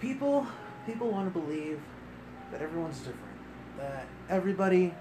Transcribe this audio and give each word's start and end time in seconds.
people 0.00 0.46
people 0.86 1.10
want 1.10 1.32
to 1.32 1.40
believe 1.40 1.80
that 2.50 2.62
everyone's 2.62 2.98
different, 2.98 3.36
that 3.78 4.06
everybody 4.28 4.94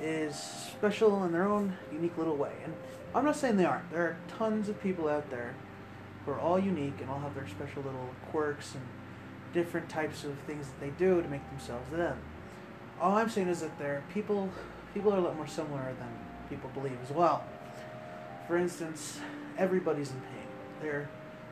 is 0.00 0.36
special 0.36 1.24
in 1.24 1.32
their 1.32 1.44
own 1.44 1.76
unique 1.92 2.16
little 2.18 2.36
way. 2.36 2.52
And 2.64 2.74
I'm 3.14 3.24
not 3.24 3.36
saying 3.36 3.56
they 3.56 3.64
aren't. 3.64 3.90
There 3.90 4.02
are 4.02 4.16
tons 4.28 4.68
of 4.68 4.80
people 4.82 5.08
out 5.08 5.30
there 5.30 5.54
who 6.24 6.32
are 6.32 6.38
all 6.38 6.58
unique 6.58 7.00
and 7.00 7.08
all 7.08 7.20
have 7.20 7.34
their 7.34 7.48
special 7.48 7.82
little 7.82 8.10
quirks 8.30 8.74
and 8.74 8.84
different 9.54 9.88
types 9.88 10.24
of 10.24 10.36
things 10.46 10.66
that 10.66 10.80
they 10.80 10.90
do 10.90 11.22
to 11.22 11.28
make 11.28 11.48
themselves 11.50 11.90
them. 11.90 12.18
All 13.00 13.16
I'm 13.16 13.30
saying 13.30 13.48
is 13.48 13.60
that 13.60 13.78
there 13.78 13.96
are 13.96 14.04
people 14.12 14.50
people 14.94 15.12
are 15.12 15.18
a 15.18 15.20
lot 15.20 15.36
more 15.36 15.46
similar 15.46 15.94
than 15.98 16.08
people 16.48 16.70
believe 16.74 16.98
as 17.02 17.10
well. 17.10 17.44
For 18.46 18.56
instance, 18.56 19.20
everybody's 19.56 20.10
in 20.10 20.20
pain. 20.20 20.46
There 20.80 21.08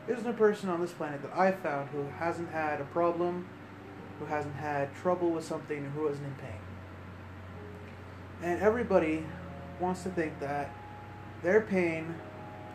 isn't 0.07 0.27
a 0.27 0.33
person 0.33 0.69
on 0.69 0.79
this 0.79 0.91
planet 0.91 1.21
that 1.21 1.35
I've 1.35 1.59
found 1.59 1.89
who 1.89 2.05
hasn't 2.19 2.51
had 2.51 2.79
a 2.79 2.85
problem, 2.85 3.47
who 4.19 4.25
hasn't 4.25 4.55
had 4.55 4.95
trouble 4.95 5.31
with 5.31 5.43
something, 5.43 5.91
who 5.95 6.07
isn't 6.07 6.23
in 6.23 6.35
pain. 6.35 6.59
And 8.41 8.61
everybody 8.61 9.25
wants 9.79 10.03
to 10.03 10.09
think 10.09 10.39
that 10.39 10.73
their 11.43 11.61
pain 11.61 12.15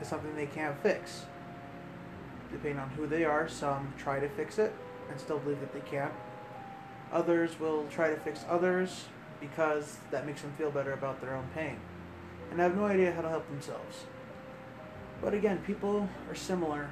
is 0.00 0.09
something 0.09 0.34
they 0.37 0.46
can't 0.46 0.80
fix. 0.82 1.24
Depending 2.50 2.78
on 2.78 2.90
who 2.90 3.06
they 3.06 3.24
are, 3.24 3.48
some 3.48 3.95
try 3.96 4.20
to 4.20 4.28
fix 4.28 4.59
it 4.59 4.74
and 5.10 5.18
still 5.18 5.38
believe 5.38 5.60
that 5.60 5.73
they 5.73 5.80
can't. 5.80 6.12
Others 7.12 7.59
will 7.59 7.87
try 7.90 8.10
to 8.10 8.16
fix 8.16 8.45
others 8.48 9.06
because 9.40 9.98
that 10.10 10.26
makes 10.26 10.42
them 10.42 10.52
feel 10.56 10.70
better 10.70 10.92
about 10.92 11.20
their 11.20 11.34
own 11.34 11.48
pain 11.54 11.76
and 12.51 12.60
have 12.60 12.76
no 12.76 12.84
idea 12.84 13.12
how 13.12 13.23
to 13.23 13.28
help 13.28 13.48
themselves. 13.48 14.04
But 15.23 15.34
again, 15.34 15.59
people 15.66 16.09
are 16.28 16.34
similar 16.34 16.90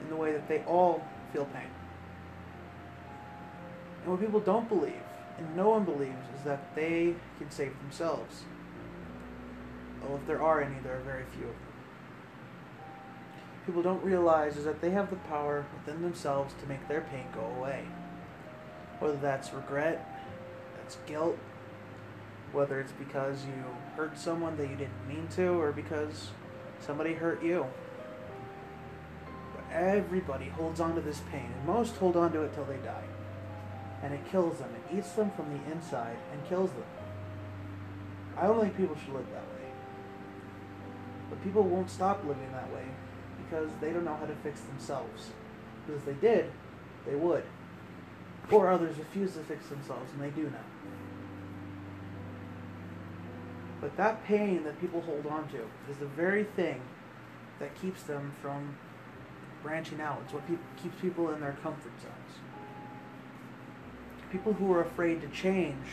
in 0.00 0.08
the 0.10 0.16
way 0.16 0.32
that 0.32 0.48
they 0.48 0.62
all 0.64 1.02
feel 1.32 1.44
pain. 1.46 1.70
And 4.02 4.12
what 4.12 4.20
people 4.20 4.40
don't 4.40 4.68
believe, 4.68 5.02
and 5.38 5.56
no 5.56 5.70
one 5.70 5.84
believes, 5.84 6.26
is 6.36 6.44
that 6.44 6.74
they 6.74 7.14
can 7.38 7.50
save 7.50 7.78
themselves. 7.80 8.44
Well, 10.02 10.16
if 10.16 10.26
there 10.26 10.42
are 10.42 10.62
any, 10.62 10.78
there 10.80 10.96
are 10.96 11.02
very 11.02 11.24
few 11.24 11.42
of 11.42 11.48
them. 11.48 11.62
People 13.66 13.82
don't 13.82 14.02
realize 14.02 14.56
is 14.56 14.64
that 14.64 14.80
they 14.80 14.90
have 14.90 15.10
the 15.10 15.16
power 15.16 15.66
within 15.74 16.00
themselves 16.00 16.54
to 16.60 16.66
make 16.66 16.88
their 16.88 17.02
pain 17.02 17.26
go 17.34 17.44
away. 17.58 17.84
Whether 18.98 19.18
that's 19.18 19.52
regret, 19.52 20.24
that's 20.76 20.96
guilt, 21.06 21.36
whether 22.52 22.80
it's 22.80 22.92
because 22.92 23.44
you 23.44 23.64
hurt 23.96 24.18
someone 24.18 24.56
that 24.56 24.70
you 24.70 24.76
didn't 24.76 25.06
mean 25.06 25.28
to, 25.36 25.60
or 25.60 25.72
because 25.72 26.30
somebody 26.80 27.12
hurt 27.12 27.42
you. 27.42 27.66
Everybody 29.72 30.48
holds 30.48 30.80
on 30.80 30.94
to 30.94 31.00
this 31.00 31.20
pain, 31.30 31.52
and 31.54 31.66
most 31.66 31.96
hold 31.96 32.16
on 32.16 32.32
to 32.32 32.42
it 32.42 32.54
till 32.54 32.64
they 32.64 32.78
die. 32.78 33.04
And 34.02 34.14
it 34.14 34.20
kills 34.30 34.58
them. 34.58 34.70
It 34.74 34.98
eats 34.98 35.12
them 35.12 35.30
from 35.32 35.50
the 35.50 35.72
inside 35.72 36.16
and 36.32 36.48
kills 36.48 36.70
them. 36.70 36.84
I 38.36 38.46
don't 38.46 38.60
think 38.60 38.76
people 38.76 38.96
should 38.96 39.14
live 39.14 39.26
that 39.32 39.42
way. 39.42 39.70
But 41.28 41.42
people 41.42 41.62
won't 41.62 41.90
stop 41.90 42.24
living 42.24 42.50
that 42.52 42.72
way 42.72 42.84
because 43.44 43.68
they 43.80 43.92
don't 43.92 44.04
know 44.04 44.16
how 44.16 44.26
to 44.26 44.34
fix 44.36 44.60
themselves. 44.60 45.30
Because 45.86 46.00
if 46.00 46.06
they 46.06 46.26
did, 46.26 46.50
they 47.06 47.14
would. 47.14 47.44
Or 48.50 48.70
others 48.70 48.96
refuse 48.96 49.34
to 49.34 49.40
fix 49.40 49.66
themselves, 49.66 50.12
and 50.12 50.22
they 50.22 50.30
do 50.30 50.44
now. 50.44 50.64
But 53.80 53.96
that 53.96 54.24
pain 54.24 54.64
that 54.64 54.80
people 54.80 55.02
hold 55.02 55.26
on 55.26 55.48
to 55.48 55.58
is 55.90 55.98
the 55.98 56.06
very 56.06 56.44
thing 56.44 56.80
that 57.58 57.80
keeps 57.80 58.02
them 58.02 58.32
from 58.40 58.76
branching 59.62 60.00
out. 60.00 60.20
It's 60.24 60.32
what 60.32 60.46
pe- 60.46 60.82
keeps 60.82 61.00
people 61.00 61.32
in 61.32 61.40
their 61.40 61.56
comfort 61.62 61.92
zones. 62.00 62.38
People 64.30 64.52
who 64.52 64.72
are 64.72 64.82
afraid 64.82 65.20
to 65.22 65.28
change 65.28 65.86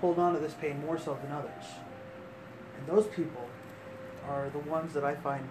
hold 0.00 0.18
on 0.18 0.34
to 0.34 0.38
this 0.38 0.54
pain 0.54 0.80
more 0.84 0.98
so 0.98 1.18
than 1.22 1.32
others. 1.32 1.64
And 2.78 2.86
those 2.86 3.06
people 3.06 3.48
are 4.28 4.50
the 4.50 4.58
ones 4.58 4.92
that 4.92 5.04
I 5.04 5.14
find 5.14 5.48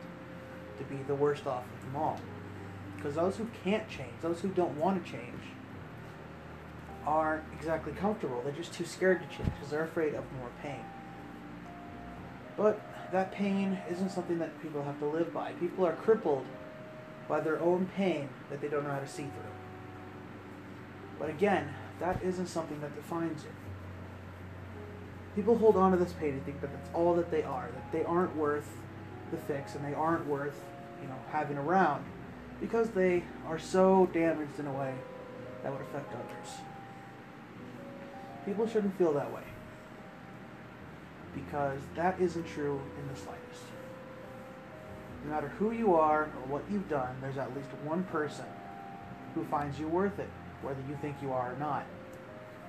to 0.77 0.83
be 0.83 0.97
the 1.07 1.15
worst 1.15 1.47
off 1.47 1.63
of 1.63 1.85
them 1.85 1.95
all. 2.01 2.19
Because 2.95 3.15
those 3.15 3.37
who 3.37 3.47
can't 3.63 3.87
change, 3.89 4.13
those 4.21 4.41
who 4.41 4.49
don't 4.49 4.77
want 4.77 5.03
to 5.03 5.11
change, 5.11 5.41
aren't 7.05 7.43
exactly 7.53 7.93
comfortable. 7.93 8.41
They're 8.43 8.51
just 8.51 8.73
too 8.73 8.85
scared 8.85 9.21
to 9.21 9.35
change 9.35 9.49
because 9.55 9.69
they're 9.69 9.83
afraid 9.83 10.15
of 10.15 10.23
more 10.39 10.49
pain. 10.61 10.83
But 12.57 12.81
that 13.11 13.31
pain 13.31 13.79
isn't 13.89 14.09
something 14.09 14.39
that 14.39 14.61
people 14.61 14.83
have 14.83 14.99
to 14.99 15.05
live 15.05 15.33
by. 15.33 15.51
People 15.53 15.85
are 15.85 15.93
crippled 15.93 16.45
by 17.27 17.39
their 17.39 17.59
own 17.59 17.87
pain 17.95 18.29
that 18.49 18.61
they 18.61 18.67
don't 18.67 18.83
know 18.83 18.91
how 18.91 18.99
to 18.99 19.07
see 19.07 19.23
through. 19.23 19.55
But 21.19 21.29
again, 21.29 21.73
that 21.99 22.21
isn't 22.23 22.47
something 22.47 22.79
that 22.81 22.95
defines 22.95 23.43
you. 23.43 23.49
People 25.35 25.57
hold 25.57 25.75
on 25.75 25.91
to 25.91 25.97
this 25.97 26.13
pain 26.13 26.29
and 26.29 26.45
think 26.45 26.61
that 26.61 26.71
that's 26.71 26.89
all 26.93 27.13
that 27.15 27.31
they 27.31 27.43
are, 27.43 27.69
that 27.73 27.91
they 27.91 28.03
aren't 28.05 28.35
worth 28.35 28.69
the 29.31 29.37
fix 29.37 29.75
and 29.75 29.83
they 29.83 29.93
aren't 29.93 30.25
worth, 30.27 30.61
you 31.01 31.07
know, 31.07 31.15
having 31.31 31.57
around 31.57 32.05
because 32.61 32.89
they 32.91 33.23
are 33.47 33.59
so 33.59 34.09
damaged 34.13 34.59
in 34.59 34.67
a 34.67 34.71
way 34.71 34.93
that 35.63 35.71
would 35.71 35.81
affect 35.81 36.13
others. 36.13 36.53
People 38.45 38.67
shouldn't 38.67 38.97
feel 38.97 39.13
that 39.13 39.31
way 39.33 39.41
because 41.33 41.79
that 41.95 42.19
isn't 42.19 42.47
true 42.47 42.79
in 42.99 43.13
the 43.13 43.19
slightest. 43.19 43.63
No 45.25 45.31
matter 45.31 45.47
who 45.59 45.71
you 45.71 45.95
are 45.95 46.23
or 46.23 46.47
what 46.47 46.63
you've 46.71 46.87
done, 46.87 47.15
there's 47.21 47.37
at 47.37 47.55
least 47.55 47.69
one 47.83 48.03
person 48.05 48.45
who 49.33 49.43
finds 49.45 49.79
you 49.79 49.87
worth 49.87 50.19
it, 50.19 50.29
whether 50.61 50.79
you 50.87 50.95
think 51.01 51.15
you 51.21 51.31
are 51.33 51.53
or 51.53 51.57
not. 51.57 51.85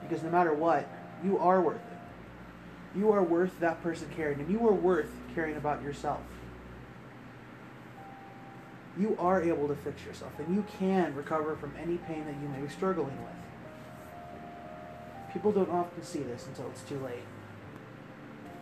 Because 0.02 0.22
no 0.22 0.30
matter 0.30 0.54
what, 0.54 0.88
you 1.22 1.38
are 1.38 1.60
worth 1.60 1.76
it. 1.76 2.98
You 2.98 3.12
are 3.12 3.22
worth 3.22 3.60
that 3.60 3.82
person 3.82 4.08
caring, 4.16 4.40
and 4.40 4.50
you 4.50 4.66
are 4.66 4.72
worth 4.72 5.10
caring 5.34 5.56
about 5.56 5.82
yourself. 5.82 6.20
You 8.98 9.14
are 9.20 9.42
able 9.42 9.68
to 9.68 9.76
fix 9.76 10.02
yourself, 10.06 10.32
and 10.38 10.54
you 10.54 10.64
can 10.78 11.14
recover 11.14 11.56
from 11.56 11.74
any 11.80 11.98
pain 11.98 12.24
that 12.24 12.34
you 12.40 12.48
may 12.48 12.60
be 12.60 12.68
struggling 12.72 13.16
with. 13.22 13.36
People 15.34 15.52
don't 15.52 15.68
often 15.68 16.02
see 16.02 16.20
this 16.20 16.46
until 16.46 16.66
it's 16.70 16.80
too 16.82 16.98
late. 17.00 17.24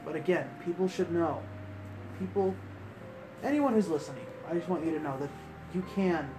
But 0.04 0.16
again, 0.16 0.50
people 0.65 0.88
should 0.88 1.12
know. 1.12 1.41
People, 2.19 2.56
anyone 3.43 3.75
who's 3.75 3.89
listening, 3.89 4.27
I 4.49 4.55
just 4.55 4.69
want 4.69 4.84
you 4.84 4.93
to 4.93 5.00
know 5.00 5.17
that 5.19 5.31
you 5.75 5.84
can 5.95 6.31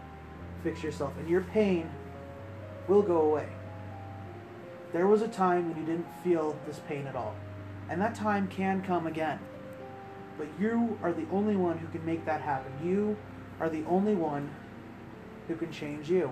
fix 0.64 0.84
yourself, 0.84 1.14
and 1.20 1.30
your 1.30 1.42
pain 1.42 1.90
will 2.88 3.02
go 3.02 3.22
away. 3.22 3.48
There 4.94 5.08
was 5.08 5.22
a 5.22 5.28
time 5.28 5.70
when 5.70 5.78
you 5.80 5.86
didn't 5.86 6.08
feel 6.24 6.58
this 6.66 6.80
pain 6.88 7.08
at 7.08 7.16
all, 7.16 7.36
and 7.90 8.00
that 8.02 8.16
time 8.16 8.48
can 8.48 8.82
come 8.82 9.08
again. 9.08 9.40
But 10.38 10.48
you 10.60 10.98
are 11.04 11.14
the 11.14 11.26
only 11.32 11.56
one 11.56 11.78
who 11.78 11.88
can 11.88 12.06
make 12.06 12.26
that 12.26 12.42
happen. 12.42 12.72
You 12.84 13.18
are 13.60 13.70
the 13.70 13.84
only 13.86 14.16
one 14.16 14.50
who 15.48 15.56
can 15.56 15.72
change 15.72 16.10
you. 16.10 16.32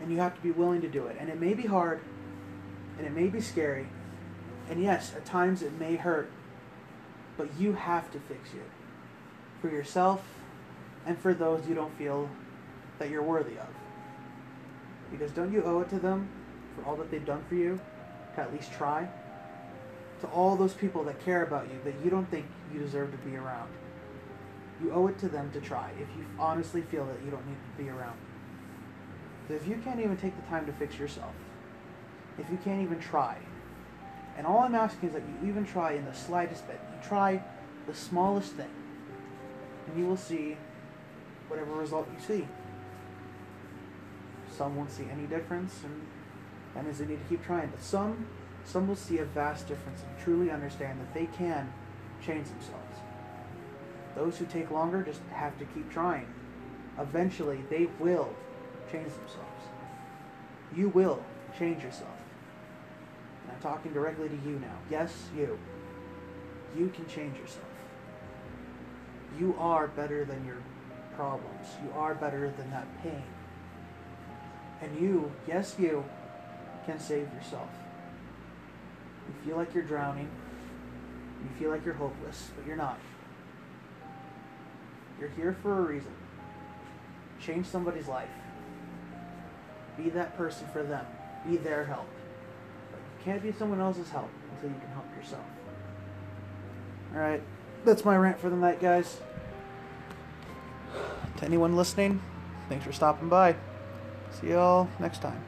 And 0.00 0.10
you 0.10 0.18
have 0.18 0.34
to 0.34 0.40
be 0.40 0.50
willing 0.50 0.80
to 0.80 0.88
do 0.88 1.06
it. 1.06 1.16
And 1.20 1.28
it 1.28 1.38
may 1.38 1.54
be 1.54 1.66
hard, 1.66 2.00
and 2.98 3.06
it 3.06 3.12
may 3.12 3.28
be 3.28 3.40
scary, 3.40 3.86
and 4.68 4.82
yes, 4.82 5.14
at 5.14 5.24
times 5.24 5.62
it 5.62 5.78
may 5.78 5.96
hurt, 5.96 6.30
but 7.40 7.48
you 7.58 7.72
have 7.72 8.12
to 8.12 8.20
fix 8.20 8.52
it 8.52 8.70
for 9.62 9.70
yourself 9.70 10.22
and 11.06 11.18
for 11.18 11.32
those 11.32 11.66
you 11.66 11.74
don't 11.74 11.96
feel 11.96 12.28
that 12.98 13.08
you're 13.08 13.22
worthy 13.22 13.56
of. 13.56 13.68
Because 15.10 15.30
don't 15.30 15.50
you 15.50 15.64
owe 15.64 15.80
it 15.80 15.88
to 15.88 15.98
them 15.98 16.28
for 16.76 16.84
all 16.84 16.96
that 16.96 17.10
they've 17.10 17.24
done 17.24 17.42
for 17.48 17.54
you 17.54 17.80
to 18.34 18.42
at 18.42 18.52
least 18.52 18.70
try? 18.70 19.08
To 20.20 20.26
all 20.26 20.54
those 20.54 20.74
people 20.74 21.02
that 21.04 21.18
care 21.24 21.42
about 21.42 21.68
you 21.70 21.80
that 21.84 21.94
you 22.04 22.10
don't 22.10 22.30
think 22.30 22.44
you 22.74 22.78
deserve 22.78 23.10
to 23.10 23.16
be 23.26 23.38
around. 23.38 23.70
You 24.82 24.92
owe 24.92 25.06
it 25.06 25.18
to 25.20 25.28
them 25.30 25.50
to 25.52 25.62
try 25.62 25.92
if 25.92 26.08
you 26.18 26.26
honestly 26.38 26.82
feel 26.82 27.06
that 27.06 27.24
you 27.24 27.30
don't 27.30 27.46
need 27.46 27.56
to 27.56 27.82
be 27.82 27.88
around. 27.88 28.18
If 29.48 29.66
you 29.66 29.80
can't 29.82 29.98
even 29.98 30.18
take 30.18 30.36
the 30.36 30.46
time 30.46 30.66
to 30.66 30.72
fix 30.72 30.98
yourself, 30.98 31.32
if 32.38 32.50
you 32.50 32.58
can't 32.58 32.82
even 32.82 33.00
try, 33.00 33.38
and 34.40 34.46
all 34.46 34.60
I'm 34.60 34.74
asking 34.74 35.10
is 35.10 35.14
that 35.14 35.22
you 35.42 35.50
even 35.50 35.66
try 35.66 35.92
in 35.92 36.06
the 36.06 36.14
slightest 36.14 36.66
bit. 36.66 36.80
You 36.94 37.06
try 37.06 37.42
the 37.86 37.94
smallest 37.94 38.52
thing, 38.52 38.70
and 39.86 39.98
you 39.98 40.06
will 40.06 40.16
see 40.16 40.56
whatever 41.48 41.72
result 41.72 42.08
you 42.10 42.24
see. 42.24 42.48
Some 44.50 44.76
won't 44.76 44.90
see 44.90 45.04
any 45.12 45.26
difference, 45.26 45.84
and 45.84 46.06
that 46.74 46.86
means 46.86 47.00
they 47.00 47.04
need 47.04 47.22
to 47.22 47.28
keep 47.28 47.44
trying. 47.44 47.68
But 47.68 47.82
some, 47.82 48.28
some 48.64 48.88
will 48.88 48.96
see 48.96 49.18
a 49.18 49.26
vast 49.26 49.68
difference 49.68 50.00
and 50.00 50.24
truly 50.24 50.50
understand 50.50 50.98
that 51.02 51.12
they 51.12 51.26
can 51.26 51.70
change 52.24 52.48
themselves. 52.48 52.96
Those 54.16 54.38
who 54.38 54.46
take 54.46 54.70
longer 54.70 55.02
just 55.02 55.20
have 55.34 55.58
to 55.58 55.66
keep 55.66 55.92
trying. 55.92 56.26
Eventually, 56.98 57.58
they 57.68 57.88
will 57.98 58.32
change 58.90 59.12
themselves. 59.12 59.64
You 60.74 60.88
will 60.88 61.22
change 61.58 61.84
yourself. 61.84 62.19
And 63.42 63.52
I'm 63.52 63.60
talking 63.60 63.92
directly 63.92 64.28
to 64.28 64.36
you 64.36 64.58
now. 64.58 64.76
Yes, 64.90 65.12
you. 65.36 65.58
You 66.76 66.88
can 66.88 67.06
change 67.08 67.36
yourself. 67.38 67.64
You 69.38 69.54
are 69.58 69.88
better 69.88 70.24
than 70.24 70.44
your 70.44 70.58
problems. 71.16 71.66
You 71.84 71.92
are 71.98 72.14
better 72.14 72.52
than 72.56 72.70
that 72.70 72.86
pain. 73.02 73.22
And 74.80 74.98
you, 75.00 75.30
yes, 75.46 75.76
you, 75.78 76.04
can 76.86 76.98
save 76.98 77.32
yourself. 77.34 77.68
You 79.28 79.50
feel 79.50 79.56
like 79.56 79.74
you're 79.74 79.84
drowning. 79.84 80.28
You 81.42 81.48
feel 81.58 81.70
like 81.70 81.84
you're 81.84 81.94
hopeless, 81.94 82.50
but 82.56 82.66
you're 82.66 82.76
not. 82.76 82.98
You're 85.18 85.30
here 85.30 85.56
for 85.62 85.78
a 85.78 85.82
reason. 85.82 86.12
Change 87.40 87.66
somebody's 87.66 88.08
life. 88.08 88.28
Be 89.96 90.10
that 90.10 90.36
person 90.36 90.66
for 90.72 90.82
them. 90.82 91.06
Be 91.48 91.56
their 91.56 91.84
help. 91.84 92.08
Can't 93.24 93.42
be 93.42 93.52
someone 93.52 93.80
else's 93.80 94.08
help 94.10 94.30
until 94.54 94.70
you 94.70 94.80
can 94.80 94.90
help 94.92 95.06
yourself. 95.16 95.44
Alright, 97.14 97.42
that's 97.84 98.04
my 98.04 98.16
rant 98.16 98.38
for 98.38 98.48
the 98.48 98.56
night, 98.56 98.80
guys. 98.80 99.20
To 101.36 101.44
anyone 101.44 101.76
listening, 101.76 102.20
thanks 102.68 102.84
for 102.84 102.92
stopping 102.92 103.28
by. 103.28 103.56
See 104.30 104.50
y'all 104.50 104.88
next 104.98 105.22
time. 105.22 105.42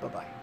Bye 0.00 0.08
bye. 0.08 0.41